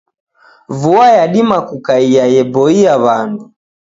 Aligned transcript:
Vua 0.79 1.07
yadima 1.17 1.61
kukaia 1.67 2.25
yeboia 2.33 2.93
wandu. 3.05 3.45